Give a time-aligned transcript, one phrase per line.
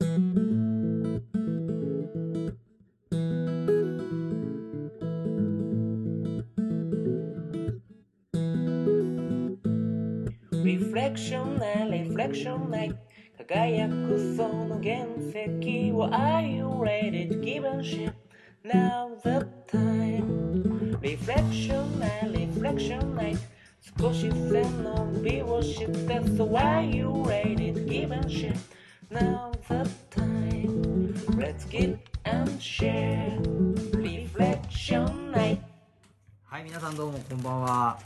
[0.00, 0.06] リ
[10.76, 12.94] フレクションないリフレクションない
[13.38, 18.12] 輝くその原石を Are you ready to give a shit?
[18.64, 23.36] Now the time リフレクションないリフレクションない
[23.98, 25.86] 少し背伸びをして
[26.36, 28.54] So are you ready to give a shit?
[29.10, 31.14] Now the time.
[31.38, 33.38] Let's give and share.
[34.02, 35.60] リフレクションない
[36.44, 37.98] はい皆さんどうもこんばんは。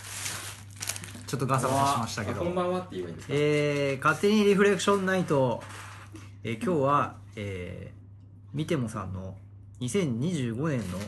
[1.26, 2.40] ちょっとガサガサしましたけど。
[2.42, 3.34] こんばんはって言えばいいんですか？
[3.36, 5.62] えー、勝手にリフレクションナイト、
[6.42, 7.96] えー今日は、えー、
[8.52, 9.36] みてもさんの
[9.80, 10.98] 2025年の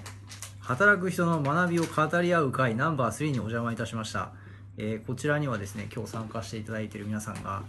[0.61, 4.33] 働く人の学びを語り合う会ナンバー3にお邪魔いたしました、
[4.79, 7.65] えーこちらにはですね今日参加していただいている皆さんが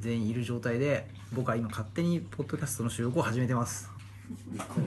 [0.00, 3.90] 全員いる状態で僕は今勝手にポッドキャストの収録を始めてます。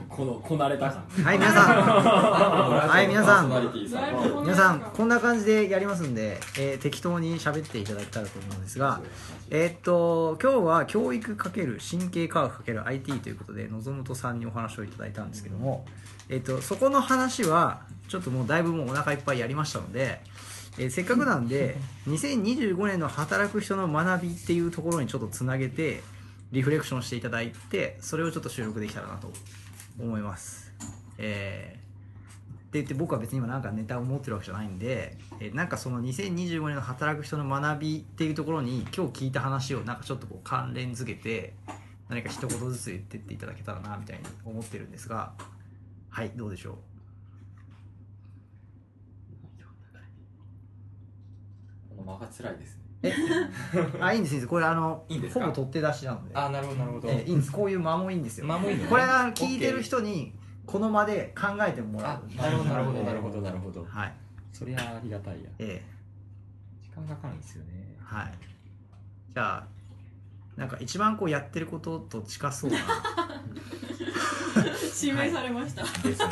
[0.08, 1.76] このこなれた感はい皆さん。
[2.88, 3.48] はい皆さん。
[4.42, 9.00] 皆さんこんな感じでやりますんで、えー適当に喋っていただけたらと思うんですが
[9.50, 15.86] えーっと今日は教育×神経科学 ×IT ということでのぞむとさんにお話をいただいたんですけども、
[16.28, 20.22] えーっとそこの話はちょっともうだいぶもうお腹いっぱいやりましたので、
[20.78, 21.76] えーせっかくなんで
[22.08, 26.02] 2025年の働く人の学びっていうところにちょっとつなげて
[26.50, 29.30] リフレクションしていただいてそれをちょっと収録できたらなと
[29.98, 30.72] 思います。
[31.18, 41.52] えーって言って僕は別に今なんかネタを持ってるわけじゃないんで、えーなんかその2025年の働く人の学びっていうところに今日聞いた話をなんかちょっとこう関連づけて
[42.08, 45.32] 何か一言ずつ言ってっていただけたらなみたいに思ってるんですが
[46.08, 46.78] はいどうでしょこ
[52.02, 52.82] 間が辛いですね。
[54.00, 54.48] あいいんですいいんです。
[54.48, 55.40] これあのいいんですか？
[55.40, 56.34] ほぼ取って出しなので。
[56.34, 57.50] あなるほどなるほど、えーいいんです。
[57.52, 58.46] こういう間もいいんですよ。
[58.46, 58.88] 間もいいのね。
[58.88, 60.34] これは聞いてる人に
[60.66, 63.84] この間で考えてもらあうなるほどなるほどなるほどなるほど。
[63.84, 64.14] はい。
[64.52, 65.50] そりゃありがたいや。
[65.58, 65.82] え
[66.80, 67.96] 時間かかるんですよね。
[68.00, 68.32] ーはい。
[69.34, 69.66] じゃあ
[70.56, 72.76] なんか一番こうやってることと近そうな
[75.02, 76.28] 指名されました、ですね。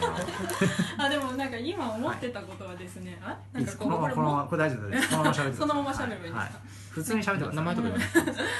[0.98, 3.36] あでもなんか今思ってたことはですね、あ？
[3.52, 5.08] ないんかこのままこのままこれ大丈夫です。
[5.10, 7.88] このまま喋ってそのまま喋ればいいです普通に喋ってくだ名前とか。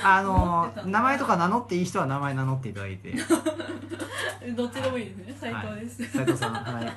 [0.05, 0.73] あ思の。
[0.87, 3.15] 名前とか名乗っていい人は名前名乗っていただいて。
[4.57, 5.37] どっちでもいいですね。
[5.41, 6.53] 斉藤です、斉藤さん。
[6.53, 6.93] はい。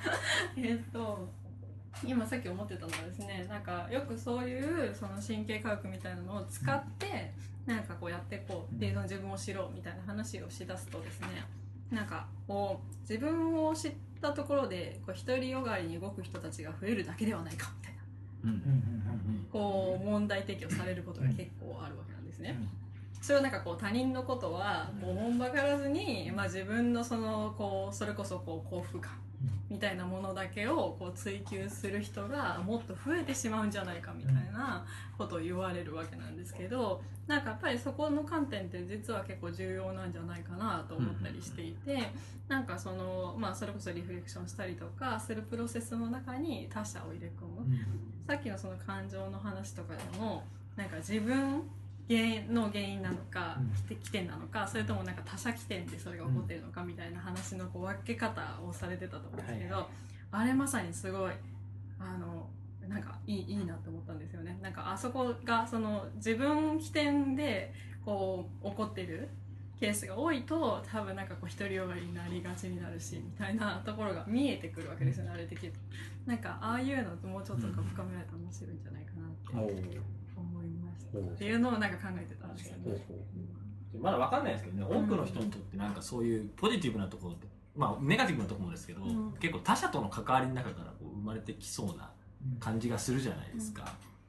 [0.57, 1.29] えっと
[2.05, 7.31] 今さっき思ってたのはですねなんかよくそういうその神経科学みたいなのを使って
[7.65, 11.27] なんかこうやっていこううのを自分を知ろうみたいな話をしだすとですね
[11.93, 18.01] なんかこう自分を知ったところでこう独りよがりに動く人たちが増えるだけではないかみたいな。
[18.45, 19.47] うん。
[19.51, 22.57] こう問題提起をされることが結構あるわけなんですね。
[23.21, 29.13] それをなんかこう他人のことはこうもんばからずに、まあ、自分のそのこうそれこそこう幸福感
[29.69, 34.85] みたいなものだけをこう追求する人がもっと増えてしまうんじゃないかみたいな
[35.17, 42.11] ことを言われるわけなんですけどなんかやっぱりそこの観点って実は結構重要なんじゃないかなと思ったりしていて
[42.47, 47.77] なんかその、まあ、それこそリフレクションしたりとかするプロセスの中に他者を入れ込む。
[48.27, 50.43] さっきのその感情の話とかでも
[50.77, 51.63] なんか自分
[52.09, 53.57] 原因の原因なのか
[53.89, 53.97] うん。
[53.97, 59.87] 起点なのかそれともなんか他者起点でそれが起こってるのかみたいな話のこう分け方をされてたと思うんですけど、
[60.31, 61.31] あれまさにすごい
[61.99, 62.47] あの
[62.87, 64.57] なんかいいいいなと思ったんですよね。
[64.61, 69.29] なんかあそこがその自分起点でこう起こってる
[69.79, 75.79] ケースが多いと多分なんかこう独りよがりになりがちになるしみたいなところが見えてくるわけですよね、あれできると
[76.25, 79.99] なんかああいうのともうちょっと深められたら面白いんじゃないかなって
[81.17, 83.05] っていうのをなんか考えてたんですよね。
[83.99, 89.33] まだわかんないですけどね多くの人にとってなんかそういうポジティブなところってまあネガティブなところもですけど、うん。
[89.39, 92.09] 結構他者との関わりの中からこう生まれてきそうな
[92.59, 93.85] 感じがするじゃないですか、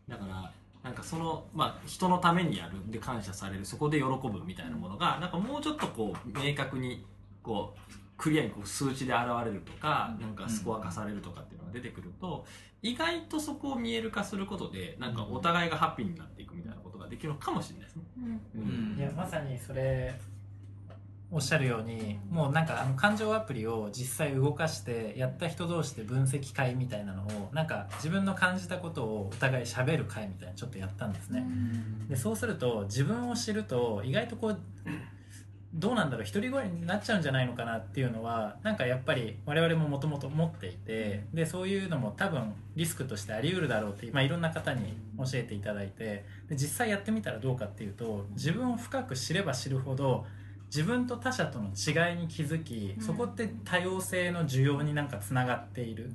[0.06, 0.52] だから
[0.82, 7.04] なんかその、まあ、人のためにやるで感謝されるそこで喜ぶみたいなものがなんかもうちょっとこう明確に
[7.42, 12.44] こうクリアにこう数値で現れるとか、なんかスコア化されるとかっていうのが出てくると
[12.82, 18.02] 意外とそこを見える化することでなんかお互いがハッピーになっていくみたいなができるのかもしれないですね。
[18.54, 18.62] うん。
[18.62, 18.98] うん。
[18.98, 20.14] いやまさにそれ
[21.30, 31.44] おっしゃるようにもうなんかあの感情アプリを実際動かしてやった人同士で分析会みたいなのをなんか自分の感じたことをお互い喋る会みたいなのちょっとやったんですね、
[32.08, 34.60] でそうすると自分を知ると意外とこう
[35.74, 50.24] どうなんだろう独り声になっちゃうんじゃないのかなっていうのはなんかやっぱり我々ももともと持っていてでそういうのも多分リスクとしてあり得るだろうって、まあ、いろんな方に教えていただいてで実際やってみたらどうかっていうと自分を深く知れば知るほど
[50.66, 53.04] 自分と他者との違いに気づき、うん。
[53.04, 56.10] そこって多様性の需要になんかつながっている。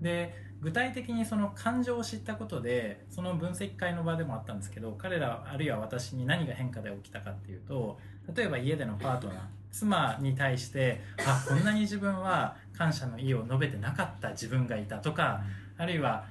[0.00, 7.98] で具体的にその感情を知ったことでその分析会の場でもあったんですけど彼らあるいは私に何が変化で起きたかっていうと
[8.34, 9.36] 例えば家でのパートナー
[9.70, 15.42] 妻に対してあこんなに自分は感謝の意を述べてなかった自分がいたとか
[15.76, 16.24] あるいは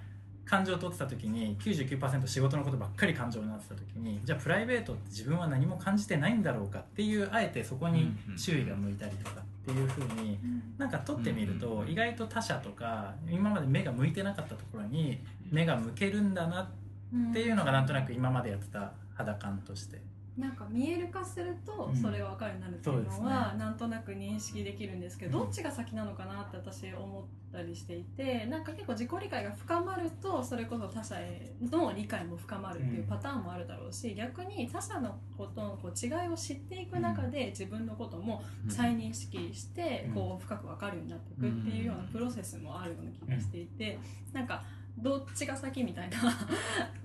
[0.45, 10.37] 感情を取ってた時に99%仕事のことばっかり感情になってた時にじゃあプライベートって自分は何も感じてないんだろうかっていうあえてそこに注意が向いたりとかっていうふうに
[10.77, 15.19] なんか撮ってみると意外と他者とか今まで目が向いてなかったところに
[15.49, 20.01] 目が向けるんだなっていうのがなんとなく今までやってた肌感として
[20.37, 21.95] なんか見える化するとうん。
[21.95, 40.13] それが分かるようになるっていうのはなんとなく認識できるんですけど、どっちが先なのかなって私思ったりしていてなんか結構自己理解が深まるとそれこそ他者への理解も深まるっていうパターンもあるだろうし逆に他者のことのこう違いを知っていく中で自分のことも再認識してうん。
[40.13, 43.99] こう深く分かるようになっていくっていうようなプロセスもあるような気がしていて
[44.31, 44.63] なんか
[44.97, 46.17] どっちが先みたいな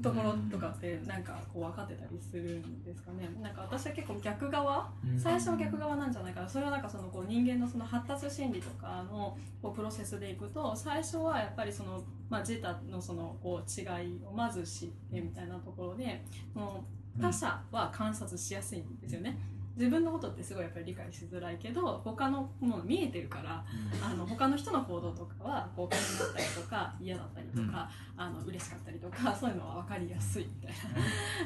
[0.02, 3.28] ところとかってなんかこう分かってたりするんですかね。
[3.40, 6.48] なんか私は結構逆側最初は逆側なんじゃないかな。
[6.48, 16.84] それはなんかそのこう人間のその発達心理とかのこうプロセスでいくと最初はやっぱりその、まあ、自他のそのこう違いをまず知ってみたいなところでその
[17.20, 19.38] 他者は観察しやすいんですよね。
[19.78, 23.64] 自分のことってすごいやっぱり理解しづらいけど他のもの見えてるから
[24.02, 30.72] あの他の人の行動とかはこう気になったりとか 嫌だったりとか、あの嬉しかったりとか そういうのは分かりやすいみたい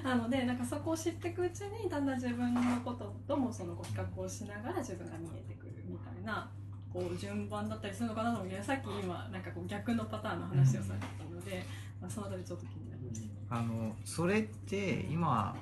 [0.02, 0.17] な。
[0.17, 6.50] なのでなんかそこを知っていくうちにだんだん自分のことともその比較をしながら自分が見えてくるみたいな
[6.90, 11.64] こう順番だったりするのかなと思うけどさっき今なんかこう逆のパターンの話をされてたので、
[12.00, 13.56] まあ、そのあたりちょっと気になりました。
[13.56, 15.55] あのそれって今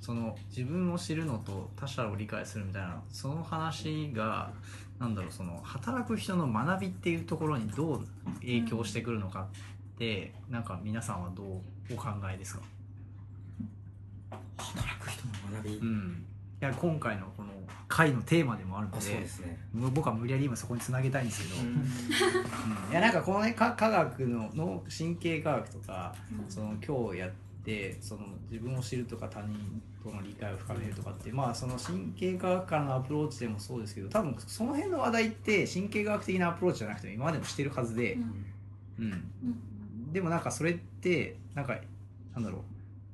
[0.00, 4.50] その自分を知るのと他者を理解するみたいなその話が
[4.98, 8.06] なんだろうその働く人の学びっていうところにどう
[8.40, 9.48] 影響してくるのか
[9.94, 11.46] ってなんか皆さんはどう
[11.92, 12.62] お考えですか、
[14.58, 16.24] 働く人の学び、うん、
[16.60, 17.50] いや今回のこの
[17.88, 19.58] 回のテーマでもあるのあでそうですね。
[19.72, 22.90] 僕は無理やり今そこにつなげたいんですけど、うん。
[22.90, 26.14] いやなんかこのねか科学のの神経科学とか
[26.48, 27.45] その今日やって
[28.00, 28.20] その
[28.50, 38.18] 自分を知るとか他人との理解を深めるとかってまあその神経科学からのアプローチでもそうですけど多分その辺の話題って神経科学的なアプローチじゃなくても今までもしてるはずで、
[39.00, 41.76] うん、でもなんかそれってなんか
[42.34, 42.60] なんだろう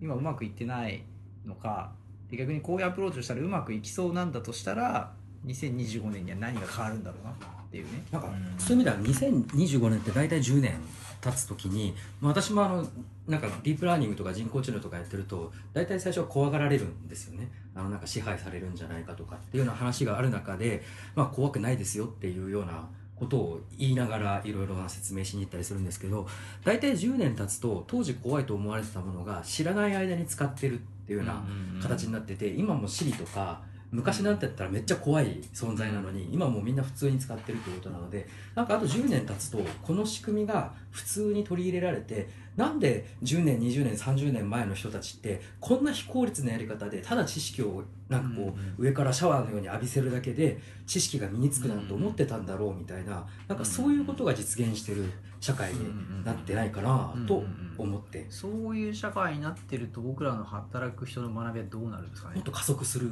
[0.03, 1.03] 今うまくいってない
[1.47, 1.93] のか
[2.31, 5.13] で逆にこういうアプローチをしたらうまくいきそうなんだとしたら
[5.47, 7.35] 2025年には何が変わるんだろうな
[7.73, 8.05] っていうね。
[8.11, 8.29] なんか
[8.59, 10.75] そういう意味では2025年って大体10年
[11.23, 12.87] 経つ時にまあ私もあの
[13.27, 17.51] なんかディープラーニングとか人工知能とかやってると大体最初は怖がられるんですよね。
[17.75, 20.83] あのなんか支配されるんじゃないかとかっていうような話がある中で、
[21.15, 22.87] まあ、怖くないですよっていうような
[23.17, 26.27] ことを言いながらいろいろな説明しに行ったりするんですけど
[26.65, 31.43] 大体10年経つと当時怖いと思われてたものが知らない間に使ってるっていうような
[31.81, 55.11] 形になってて今も Siri とか昔なんてやったらめっちゃ怖い存在なのに今もうみんな普通に使ってるってことなのでなんかあと10年経つとこの仕組みが普通に取り入れられてなんで10年20年30年前の人たちってこんな非効率なやり方でただ知識をなんかこう上からシャワーのように浴びせるだけで知識が身につくなんて思ってたんだろうみたいななんかそういうことが実現してる
[55.43, 57.43] 社会になってないかなと
[57.77, 58.25] 思って。
[58.31, 62.37] そういう社会になってると僕らの働く人の学びはどうなるんですかね。
[62.37, 63.11] もっと加速する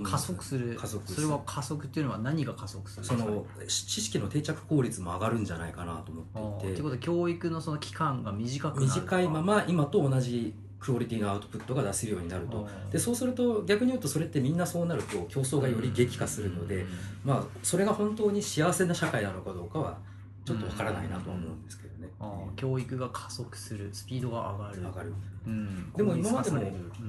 [0.00, 0.76] 加速する。
[0.76, 6.74] 加速すそれは加速っていうのは何が加速するそのし知識の定着効率も上がるんじゃないかなと思っていて。
[6.74, 12.68] ってことは教育のその期間が短く短いまま今と同じクオリティのアウトプットが出せるようになると。
[12.90, 16.84] でそうすると逆に言うとそれってみんなそうなると競争がより激化するので、
[17.24, 19.98] まあ、それが本当に幸せな社会なのかどうかは
[20.44, 22.08] ちょっとわからないなとは思うんですけどね。
[22.56, 24.82] 教育が加速するスピードが上がる。
[24.82, 25.14] 上がる。
[25.46, 25.92] うん。
[25.92, 26.60] でも今までも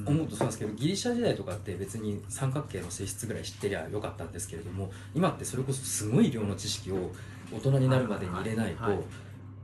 [0.05, 7.11] 思うとそうなんですけどギリシャ時代とかって別に三角形の性質ぐらい知ってりゃよかったんですけれども今ってそれこそすごい量の知識を
[7.51, 9.03] 大人になるまでに入れないと、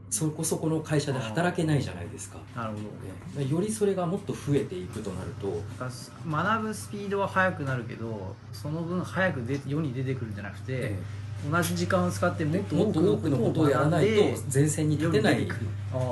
[0.09, 2.39] そこそこの会社で働けないじゃないですか。
[2.55, 2.77] なるほ
[3.37, 3.43] ど。
[3.43, 5.61] ねよりそれがもっと増えていくとなると。
[6.27, 10.99] 学ぶスピードは速くなるけどその分早くで世に出てくるんじゃなくて、え
[11.49, 14.23] 同じ時間を使ってもっと多くのことをやらないと
[14.53, 15.47] 前線に立てない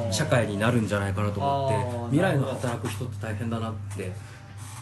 [0.10, 4.12] 社会になるんじゃないかなと思って未来の働く人って大変だなって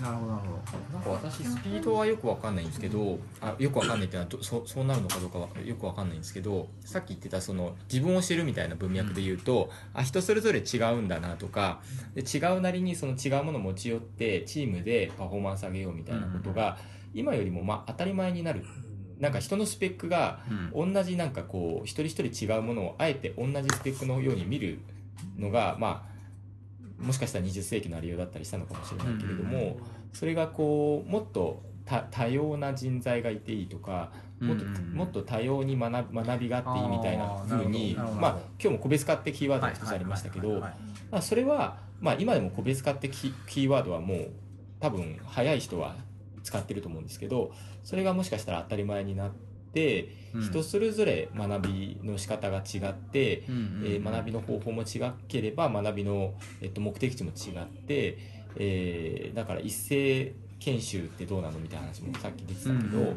[0.02, 11.82] なるほどなるほなんか私スピードはよくわかんないんですけどあよくわかんないっていうのはどそうそうなるのかどうかはよくわかんないんですけどさっき言ってたその自分を知るみたいな文脈で言うと、あ人それぞれ違うんだなとか
[12.14, 16.78] で違うなりにその違うものを持ち寄ってチームでパフォーマンス上げようみたいなことが
[17.14, 18.66] 今よりもまあ当たり前になる。
[19.20, 20.40] なんか人のスペックが
[20.74, 20.94] うん。
[20.94, 24.80] 同じなんかこう一人一人違うものをあえて同じスペックのように見る
[25.38, 26.15] のがまあ
[27.00, 29.76] もしかしたら20世紀のありようだったりしたのかもしれないけれども、うん
[30.16, 40.74] それがこうもっと多多様な人材がいていいとかもっと,、もっと多様に学学びがあっていいみたいなあー風にまあ今日も個別化ってキーワードが一つありましたけどま
[41.12, 44.32] あそれはまあ今でも個別化ってキキーワードはもう
[44.80, 45.98] 多分早い人は
[46.44, 47.52] 使ってると思うんですけど
[47.84, 49.55] それがもしかしたら当たり前になって、
[50.42, 58.18] 人それぞれ学びの仕方が違って、えー学びの方法も違ければ学びの、えっと、目的地も違って、
[58.58, 63.14] えーだから一斉研修ってどうなのみたいな話もさっき出てたけど、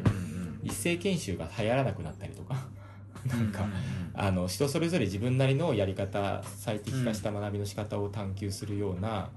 [0.63, 2.55] 一斉研修が流行らなくなったりとか
[3.25, 3.67] なんか、
[4.13, 9.29] あの人それぞれ自分なりのやり方最適化した学びの仕方を探求するような、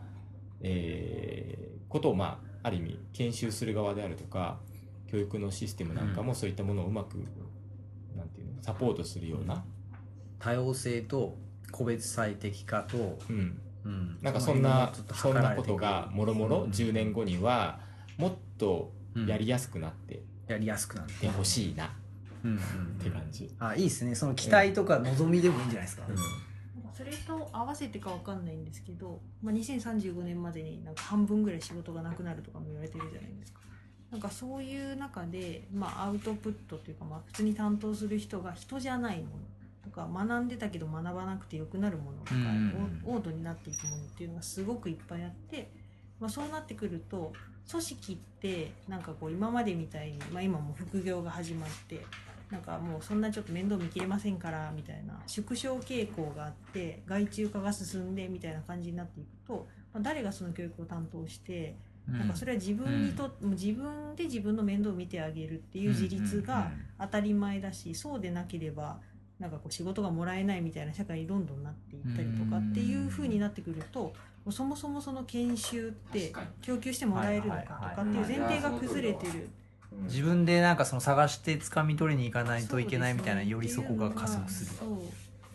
[0.60, 4.58] えーことをまあある意味研修する側であるとか
[5.12, 7.18] 教育のシステムなんかもそういったものをうまく、
[8.16, 9.62] なんていうのサポートするような、
[10.38, 11.36] 多様性と
[11.70, 14.18] 個別最適化と、うん、うん。
[14.22, 17.80] なんかそんなそんなことがもろもろ10年後には
[18.16, 18.92] もっと
[19.26, 21.86] やりややすくなってやりやすくなっててほしいな。
[21.86, 21.88] っ
[22.44, 22.58] うんうん
[22.98, 23.54] て感じ。
[23.58, 24.14] あいいですね。
[24.14, 26.04] その期待とか望みでもいいんじゃないですか、
[26.96, 33.60] それと合わせてかわかんないんですけど、まあ、2035年までになんか半分ぐらい仕事がなくなるとかも言われてるじゃないですか。
[34.12, 39.28] なんかそういう中で、まあ、アウトプットというか、まあ、普通に担当する人が人じゃないもの
[39.82, 42.34] とか学んでたけど学ばなくてよくなるものとか、
[43.06, 45.70] オードになっていくものっていうのがすごくいっぱいあって、
[46.20, 47.32] まあ、そうなってくると
[47.70, 52.04] 組織ってなんかこう今までみたいに、まあ、今も副業が始まって
[52.50, 61.74] なんかもうそんなちょっと面倒見きれませんからみたいな縮小傾向があって外注化が進んでみたいな感じになっていくと、まあ、誰がその教育を担当して、
[62.08, 68.98] なんかそれは自分にと、もう自分で自分の面倒を見てあげるっていう自立が当たり前だし、そうでなければ
[69.38, 74.12] なんかこう仕事がもらえないみたいな社会にどんどんなっていったりとかっていう風になってくると、
[74.50, 79.48] そもそもその研修って供給してもらえるのかとかっていう前提が崩れてる。
[80.04, 84.76] 自分でなんかその探して掴み取りに行かないといけないみたいなよりそこが加速する。
[84.78, 84.88] そう。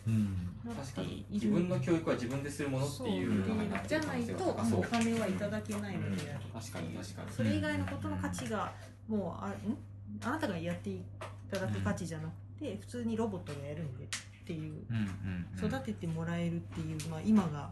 [0.06, 8.72] うん確かに自分の教育は自分でするものっていうのがじゃないとお金はいただけないのである確かに確かにそれ以外のことの価値が
[9.06, 9.54] もうあん
[10.24, 11.02] あなたがやってい
[11.50, 14.08] ただく価値じゃなくて普通にロボットがやるんでっ
[14.46, 14.84] ていう
[15.56, 17.70] 育ててもらえるっていう、まあ、今が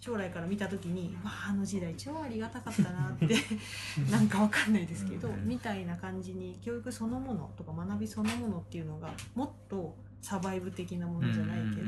[0.00, 3.36] 将来から見た時にわああの時代超ありがたかったなって
[4.10, 11.86] なんかわかんないですけどみたいな感じに教育そのものとか学びそのものっていうのがもっとサバイブ的なものじゃないけど、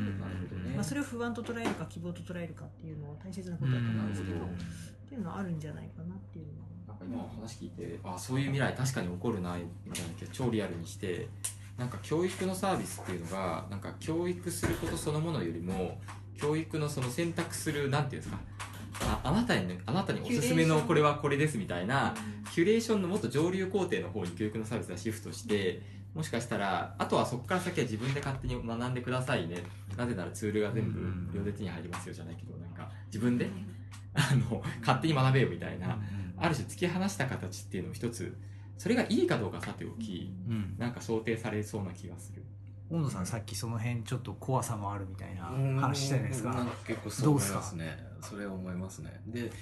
[0.75, 4.39] まあ、それを不安と捉えるか希望と捉えるかっていうのは大切なことだと思うんですけど、っ
[5.09, 6.69] ていうのはあるんじゃないかなっていうのは。
[6.89, 11.29] なんか今お話聞いてあそういう未来確かに起こるなみたいなけど超リアルにして
[11.77, 15.99] なんか教育のサービスっていうのがなんか教育することそのものよりも
[16.39, 18.41] 教育のその選択するなんていうんですか
[19.01, 22.15] ああなたにあなたにおすすめのこれはこれですみたいな
[22.53, 25.81] キュレーションのもっと上流工程の方に教育のサービスがシフトして
[26.19, 29.59] もしかしたらあとはそこから先は自分で勝手に学んでくださいね。
[29.97, 30.99] なぜならツールが全部
[31.33, 33.49] 両手に入りますよじゃないけどなんか自分で
[34.15, 35.97] あの勝手に学べよみたいな。
[36.37, 38.37] ある種突き放した形っていうのを一つ
[38.79, 40.75] それがいいかどうかさておきうん。
[40.77, 42.43] なんか想定されそうな気がする。
[42.91, 45.45] 大野さんさっきその辺ちょっと怖さもあるみたいな
[45.81, 47.97] 話したじゃないですかなんか結構そう思いますね。
[48.21, 49.21] それは思いますね。
[49.29, 49.53] で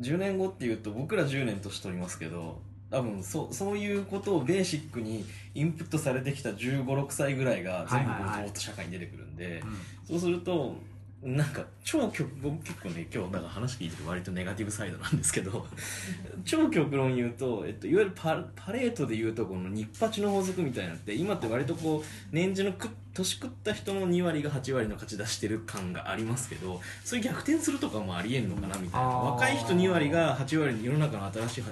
[0.00, 8.30] 10年後っていうと僕ら10年年取りますけど多分そそういうことをベーシックにインプットされてきた1 5 6歳ぐらいが全部はいはい。
[8.30, 9.76] はいこうと社会に出てくるんで、うん。
[10.06, 10.74] そうすると
[11.22, 15.66] なんか超極僕結構ね今日なんか話聞いてて割とネガティブサイドなんですけど
[16.44, 22.88] 超極論言うと、えっと、いわゆるパパレートで言うとこの日八の法則みたいなのって今って割とこう年次のく
[23.18, 29.08] 年食った人の2割が8割の勝ち出してる感がありますけどそれ逆転するとかもありえんのかなみたいな。
[29.08, 31.64] 若い人2割が8割に世の中の新しい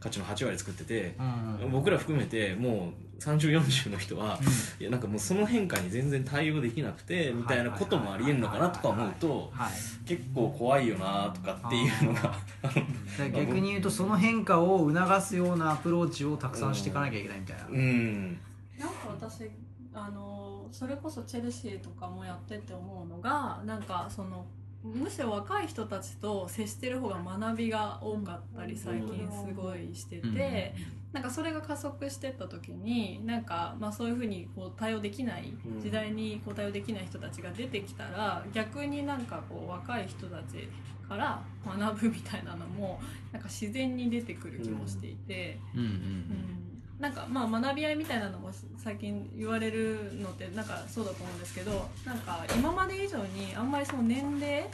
[0.00, 1.16] 価値の8割作ってて
[1.62, 1.70] うん。
[1.70, 4.38] 僕ら含めてもう3040の人は、
[4.80, 9.72] いやなんかもうその変化に全然対応できなくてみたいなこともありえんのかなとか思うとはい。
[10.06, 12.34] 結構怖いよなとかっていうのが
[13.32, 17.66] 逆に言うとその変化を促すようなアプローチをたくさんしていかなきゃいけないみたいな。
[17.68, 18.38] うん。
[18.78, 19.50] なんか私
[19.94, 24.44] あのそれこそチェルシーとかもやってて思うのがなんかその
[24.82, 30.74] むしろ若い人たちと接してる方が学びが多かったり最近すごいしてて、
[31.10, 40.68] なんかそれが加速してった時になんかまあそういうふうにこう対応できない時代にこう対応できない人たちが出てきたら逆になんかこう若い人たち
[41.08, 43.00] から学ぶみたいなのも
[43.32, 45.58] なんか自然に出てくる気もしていて。
[45.74, 54.64] うんなんかまあ学び合いみたいなのも最近言われるのってなんかそうだと思うんですけどなんか今まで以上にあんまりその年齢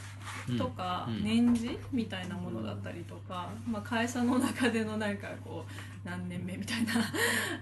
[0.59, 6.93] とかうん年次みたいなものだったりとか、まあ、会社の中でのなんかこう何年目みたいな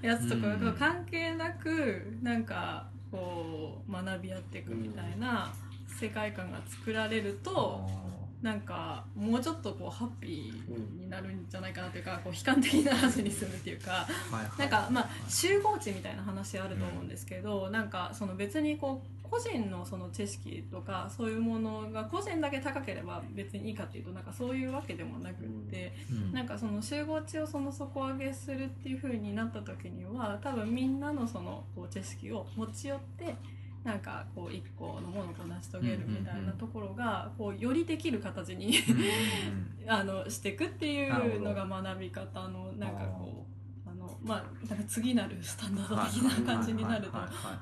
[0.02, 5.52] やつとかが関係なくなんかこう学び合っていくみたいな
[5.86, 7.88] 世界観が作られると。
[8.42, 14.06] なんかもうちょっとこうハッピーになるんじゃないかなというかこう悲観的にならずに済むっていうか
[14.56, 26.32] なんかまあ集合値みたいな話あると思うんですけど、なんかその別にこう個人のその知識とかそういうものが個人だけ高ければ別にいいかっていうとなんかそういうわけでもなくって、うん。
[26.32, 33.34] なんかその集合値をその底上げするっていう風になった時には多分みんなのそのこう知識を持ち寄って
[33.88, 38.74] なんかこう一個のものをこう成し遂げるみたいなところがこうよりできる形に
[39.88, 43.46] あのしていくっていうのが学び方のなんかこ
[43.86, 47.18] うあのまあなんか次なるスタンダード的な感じになると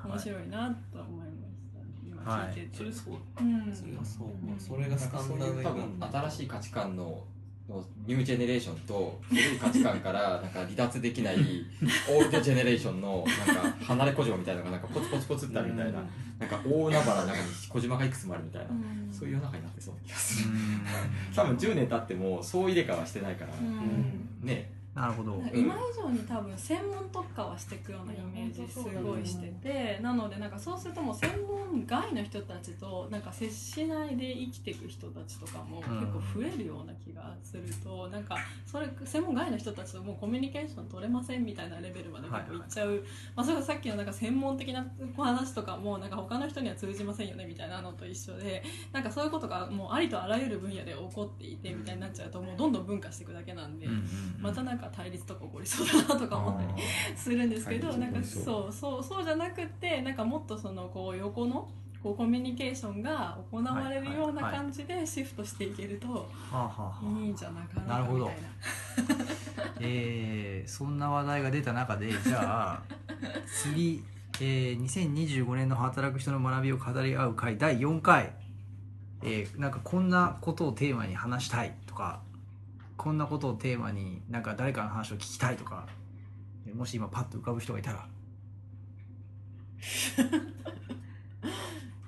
[0.08, 1.94] 面白いなと思いましたね。
[2.04, 2.70] 今聞い。
[2.74, 4.28] それそううんそれがそう
[4.58, 7.22] それがスタンダードに多分新しい価値観の
[7.68, 11.36] のニュージェネレーションと古い価値観からなんか離脱できない
[12.08, 15.98] オールドジェネレーションのなんか離れ小島みたいなのがなんかポツポツポツってあるみたいな
[16.38, 19.08] なんか大海原の中に小島がいくつもあるみたいなうん。
[19.12, 20.50] そういう世の中になってそうな気がする。
[21.34, 24.28] 多分10年経ってもそう入れ替わしてないからうん。
[24.42, 25.42] ねなるほど。
[25.52, 53.86] 今以上に多分専門特化はしていくようなイメージすごいしててなのでなんかそうするともう専門外の人たちとなんか接しないで生きていく人たちとかも結構増えるような気がするとなんかそれ専門外の人たちともうコミュニケーション取れませんみたいなレベルまで結構いっちゃう、まあ、それはさっきのなんか専門的な話とかもなんか他の人には通じませんよねみたいなのと一緒でなんかそういうことがもうありとあらゆる分野で起こっていてみたいになっちゃうともうどんどん分化していくだけなんで。
[54.40, 56.82] またなんか対立とか起こりそうだなとか思ったり
[57.16, 58.72] するんですけどなんかそう。
[58.72, 61.68] そうそうじゃなくてなんかもっとそのこう横の
[62.02, 66.28] こうコミュニケーションが行われるような感じでシフトしていけると
[67.02, 68.32] いいんじゃないかなるほどな。
[68.32, 69.24] みたいな。
[69.80, 72.82] えーそんな話題が出た中でじゃあ
[73.46, 74.04] 次、
[74.40, 78.32] えー2025年の働く人の学びを語り合う会第4回、
[79.22, 82.20] えーなんかこんなことをテーマに話したいとか
[83.06, 85.86] こんなことをテーマになんか誰かの話を聞きたいとか
[86.66, 88.04] えーもし今パッと浮かぶ人がいたら。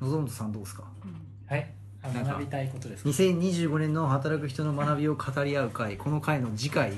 [0.02, 0.82] 野本さんどうですか？
[1.46, 1.72] はい。
[2.02, 6.92] あなんか学びたいことですか？2025年の働く人の学びを語り合う会この会の次回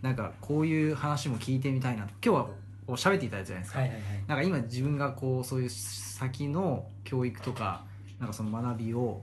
[0.00, 2.14] なんかこういう話も聞いてみたいなと。
[2.24, 2.48] 今日は
[2.96, 4.06] 喋っていただいたじゃないですか、はいはいはい。
[4.26, 7.84] なんか今自分がこうそういう先の教育とか
[8.18, 9.22] なんかその学びを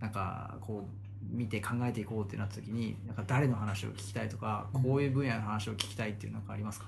[0.00, 6.86] なんかこう見て考えていこうってなった時になんか誰の話を聞きたいとかこういう分野の話を聞きたいっていうなんかありますか、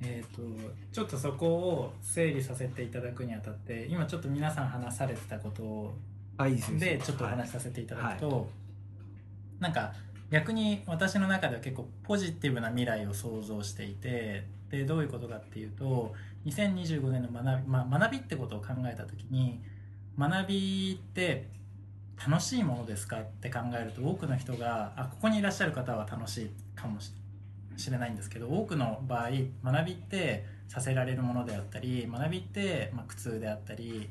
[0.00, 0.42] えー、と
[0.92, 5.94] ちょっとそこを整理させていただくにあたって今ちょっと皆さん話されてたこと
[6.38, 8.44] あいいでちょっとお話しさせていただくと、は
[9.58, 9.92] なんか
[10.30, 16.14] 逆に私の中では結構ポジティブな未来を想像していてでどういうことかっていうと
[16.46, 19.60] 2025年の学び,、まあ、学びってことを考えた時に
[20.16, 21.48] 学びって
[22.26, 29.30] 楽しいものですかって考えると多くの人があここにいらっしゃる方は楽しいかもしれないんですけど多くの場合
[29.64, 34.08] 学びってさせられるものであったり学びって、まあ、苦痛であったり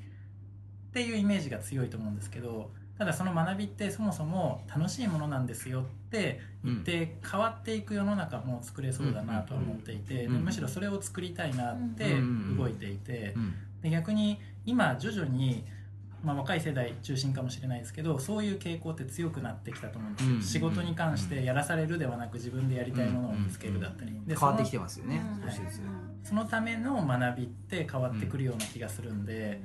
[0.90, 12.58] っていうイメージが強いと思うんですけどただその学びってそもそも楽しいものなんですよって言って変わっていく世の中も作れそうだなとは思っていて、むしろそれを作りたいなってうん。
[12.58, 13.54] 動いていて、うん。
[13.82, 15.64] で逆に今徐々に、
[16.24, 20.42] まあ、若い世代中心かもしれないですけどそういう傾向って強くなってきたと思うんですよ、うん。
[20.42, 25.82] 仕事に関してやらされるではなく自分でやりたいものを見つけるだったり、で変わってきそのてますよね、うん少しずつ。
[26.24, 29.62] そのための学びって変わってくるような気がするんで,、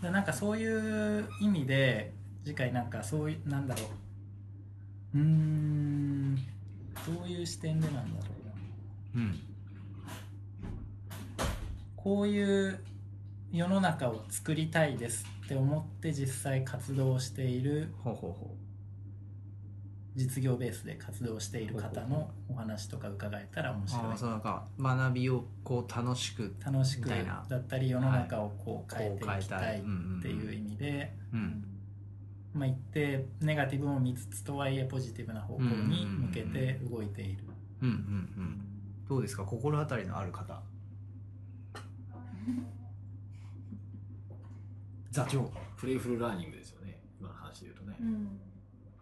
[0.00, 3.82] でなんかそういう意味で次回なんかそういうなんだろ
[5.14, 5.18] う。
[5.18, 6.42] うーんど
[7.24, 8.26] ういう視点でなんだろ
[9.14, 9.24] うな。
[9.24, 9.38] うん。
[11.96, 12.80] こういう
[13.52, 17.92] 世の中を作りたいですって思って実際活動している
[20.14, 24.18] 実業ベースで活動している方のお話とか伺えたら面う白い。
[24.18, 29.82] そうなんか学びをこう楽しく楽しくだったり世の中をこう変えていきたいっ
[30.22, 31.64] ていう意味でうん。
[32.54, 37.44] まあ、一定ネガティブも見つつとはいえポジティブな方向に向けて動いている。
[37.80, 38.60] うんうんうん。
[39.08, 39.44] どうですか？
[39.44, 40.62] 心当たりのある方
[45.12, 45.50] 座長。
[45.76, 46.98] プレイフルラーニングですよね。
[47.20, 47.96] 今の話で言うとね、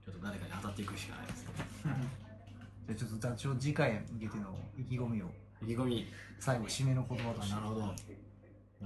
[0.05, 1.51] ちょっと誰かに当たっていくしかないですね。
[2.88, 5.31] じゃあちょっと座長次回へ向けての意気込みを。
[5.62, 6.07] 意気込み。
[6.40, 7.55] 最後締めの言葉として。
[7.55, 7.81] なるほど。
[7.81, 7.87] な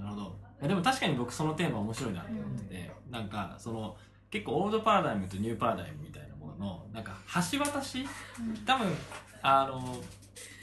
[0.03, 0.39] るほど。
[0.59, 3.97] いやでも確かに僕そのテーマ面白いなと思ってて、なんかその
[4.29, 7.17] 結構オールドパラダイムとニューパラダイムみたいなもののなんか
[7.51, 8.05] 橋渡し？
[8.65, 8.87] 多分
[9.41, 9.97] あの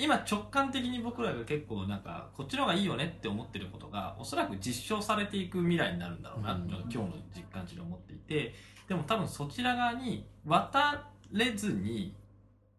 [0.03, 8.55] 今直感的に僕らが結構なんかこっちの方がいいよねって思ってることがおそらく実証されていく未来になるんだろうなと、今日の実感値で思っていて。
[8.88, 12.15] でも多分そちら側に渡れずに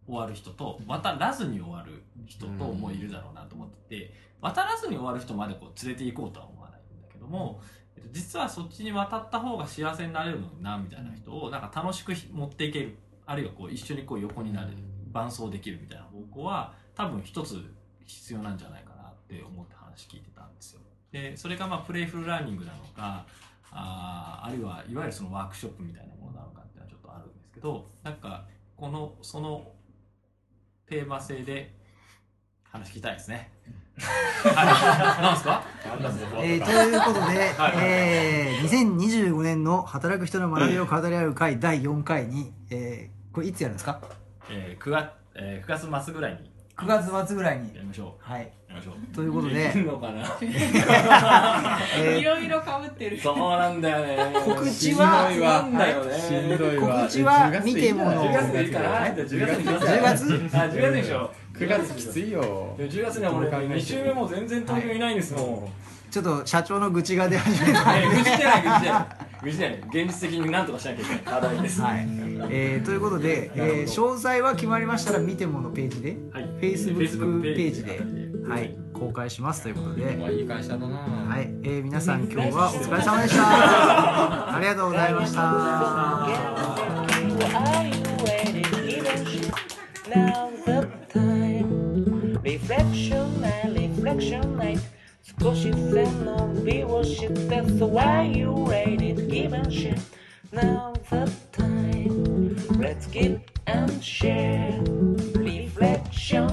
[0.06, 7.62] 終わる人と渡らずに終わる人ともいるだろうなと思ってて渡らずに終わる人までこう連れて行こうとは思わないんだけども、
[7.96, 14.78] えっと実はそっちに渡った方が幸せになれるのになみたいな人をなんか楽しく持っていけるあるいはこう一緒にこう横になれる
[15.12, 17.74] 伴走できるみたいな方向は多分一つ
[18.06, 20.82] 必要なんじゃないかなって思って話聞いてたんですよ。
[21.12, 23.26] でそれがまあプレイフルラーニングなのか
[23.72, 29.72] あーあるいはいわゆるそのワークショップみたいなものなのかっていうのはちょっとあるんですけどなんかこのその
[30.88, 31.76] テーマ性で
[32.64, 33.52] 話聞きたいですね。
[34.44, 35.44] はい、なんです。
[35.46, 35.64] か
[36.42, 37.52] えーということで、
[37.86, 44.02] えー、2025年の働く人の学びを語り合う会第4回に、えー、これいつやるんですか？
[44.50, 47.76] えー、9月、えー、9月末ぐらいに9月末ぐらいに。
[47.76, 48.46] やりましょはい、う。
[48.46, 49.16] やりましょう。
[49.16, 49.72] ということで。
[49.76, 50.24] いるのかな？
[52.00, 53.20] えいろいろかぶってる。
[53.20, 54.34] そうなんだよね。
[54.44, 55.62] 告知はしんどいわ。
[55.62, 56.18] なんだよね。
[56.20, 57.00] しんどいわ。
[57.00, 58.26] 告知は見てもの。
[58.26, 60.98] 10月でいいかな10月にしよう10月あ、10月？
[60.98, 61.58] にしよう。
[61.58, 62.42] 9月きついよ。
[62.78, 65.70] でも10月には俺、2週目も全然東京いないんですもん。
[66.10, 68.00] ちょっと社長の愚痴が出始めた。
[68.00, 69.46] えー、愚痴じゃない、愚痴じゃない。
[69.46, 69.80] 愚痴じゃない。
[69.80, 71.82] 現実的に何とかしなきゃいけない課題です。
[71.82, 72.08] はい、
[72.50, 76.44] えーということで、えー詳細は決まりましたら見てものページで、はい。
[76.60, 78.04] Facebook ページで、で
[78.48, 83.44] はい、公開しますということで、まあいい会社だなはい、えー皆さん今日はお疲れ様でした。
[84.56, 86.54] ありがとうございました。
[95.40, 97.18] Cause she said no, we was
[97.50, 100.00] that's why you rated given shit.
[100.52, 104.80] Now the time, let's give and share
[105.36, 106.53] reflection.